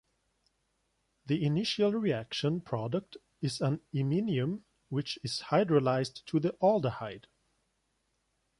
The 1.27 1.45
initial 1.45 1.93
reaction 1.93 2.59
product 2.61 3.17
is 3.39 3.61
an 3.61 3.81
iminium 3.93 4.65
which 4.89 5.19
is 5.21 5.41
hydrolyzed 5.41 6.25
to 6.25 6.39
the 6.39 6.53
aldehyde. 6.59 7.27